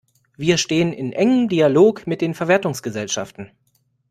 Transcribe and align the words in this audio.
Wir 0.35 0.57
stehen 0.57 0.93
in 0.93 1.13
engem 1.13 1.47
Dialog 1.47 2.07
mit 2.07 2.21
den 2.21 2.33
Verwertungsgesellschaften. 2.33 3.51